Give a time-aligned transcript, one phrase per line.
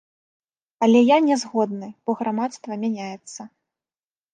[0.85, 3.41] Але я нязгодны, бо грамадства мяняецца.